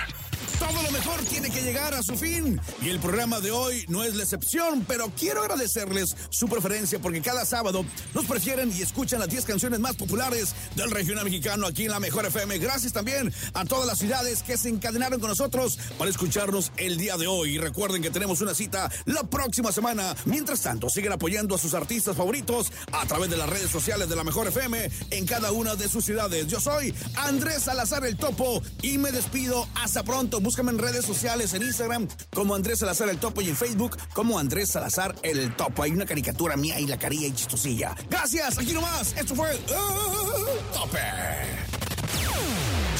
Todo 0.60 0.82
lo 0.84 0.91
mejor 0.91 1.22
tiene 1.26 1.50
que 1.50 1.62
llegar 1.62 1.94
a 1.94 2.02
su 2.02 2.15
fin 2.15 2.60
y 2.82 2.89
el 2.89 3.00
programa 3.00 3.39
de 3.41 3.52
hoy 3.52 3.86
no 3.89 4.04
es 4.04 4.15
la 4.15 4.24
excepción, 4.24 4.86
pero 4.88 5.12
quiero 5.18 5.41
agradecerles 5.41 6.15
su 6.30 6.48
preferencia 6.48 7.00
porque 7.00 7.22
cada 7.22 7.46
sábado 7.46 7.86
nos 8.13 8.26
prefieren 8.26 8.72
y 8.76 8.82
escuchan 8.82 9.20
las 9.20 9.30
10 9.30 9.46
canciones 9.46 9.80
más 9.80 9.96
populares 9.96 10.56
del 10.76 10.91
regional 10.91 11.26
mexicano 11.26 11.68
aquí 11.68 11.86
en 11.86 11.91
la 11.91 12.00
Mejor 12.00 12.26
FM. 12.26 12.58
Gracias 12.60 12.94
también 12.94 13.34
a 13.54 13.65
todas 13.65 13.86
las 13.86 14.00
ciudades 14.00 14.44
que 14.44 14.58
se 14.58 14.70
encadenaron 14.70 15.20
con 15.20 15.30
nosotros 15.30 15.78
para 15.98 16.10
escucharnos 16.10 16.72
el 16.78 16.98
día 16.98 17.18
de 17.18 17.28
hoy. 17.28 17.56
Y 17.56 17.58
recuerden 17.58 18.02
que 18.02 18.10
tenemos 18.10 18.39
una 18.41 18.54
cita 18.54 18.89
la 19.06 19.24
próxima 19.24 19.72
semana. 19.72 20.15
Mientras 20.26 20.62
tanto, 20.62 20.89
siguen 20.89 21.12
apoyando 21.12 21.56
a 21.56 21.58
sus 21.58 21.74
artistas 21.74 22.15
favoritos 22.15 22.72
a 22.91 23.06
través 23.06 23.30
de 23.30 23.38
las 23.38 23.50
redes 23.50 23.70
sociales 23.70 24.08
de 24.08 24.15
la 24.15 24.24
Mejor 24.24 24.48
FM 24.48 24.89
en 25.12 25.26
cada 25.26 25.52
una 25.52 25.76
de 25.76 25.89
sus 25.89 26.06
ciudades. 26.06 26.48
Yo 26.48 26.60
soy 26.60 26.94
Andrés 27.15 27.63
Salazar 27.63 28.06
el 28.06 28.15
Topo 28.15 28.62
y 28.82 28.98
me 28.98 29.12
despido. 29.12 29.68
Hasta 29.76 30.04
pronto. 30.04 30.39
Búscame 30.45 30.69
en 30.69 30.77
redes 30.77 31.03
sociales, 31.03 31.55
en 31.55 31.63
Instagram 31.63 32.08
como 32.31 32.53
Andrés 32.53 32.77
Salazar 32.77 33.10
el 33.10 33.17
Topo 33.17 33.41
y 33.41 33.49
en 33.49 33.55
Facebook 33.55 33.97
como 34.13 34.38
Andrés 34.38 34.69
Salazar 34.69 35.15
el 35.23 35.55
Topo. 35.55 35.81
Hay 35.81 35.89
una 35.89 36.05
caricatura 36.05 36.55
mía 36.55 36.79
y 36.79 36.86
la 36.86 36.99
carilla 36.99 37.25
y 37.25 37.31
chistosilla. 37.31 37.95
Gracias. 38.12 38.60
Aquí 38.60 38.71
nomás. 38.71 39.15
Esto 39.17 39.34
fue 39.34 39.49
el 39.53 39.58
Tope. 39.65 40.99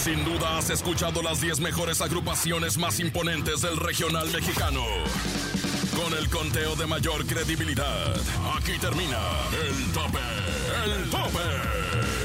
Sin 0.04 0.26
duda 0.26 0.58
has 0.58 0.72
escuchado 0.72 1.22
las 1.22 1.40
10 1.40 1.60
mejores 1.60 2.02
agrupaciones 2.02 2.80
más 2.80 3.00
imponentes 3.00 3.62
del 3.62 3.78
regional 3.78 4.28
mexicano. 4.32 4.84
con 5.96 6.18
el 6.18 6.28
conteo 6.32 6.76
de 6.76 6.88
mayor 6.88 7.28
credibilidad. 7.28 8.16
Aquí 8.58 8.78
termina 8.80 9.20
el 9.68 9.92
tope, 9.94 10.20
el 10.84 11.10
tope. 11.12 12.25